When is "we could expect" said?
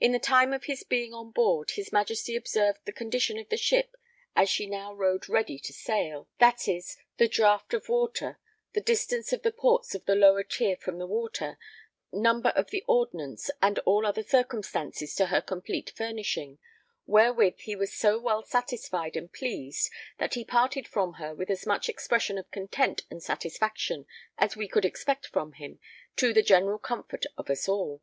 24.56-25.26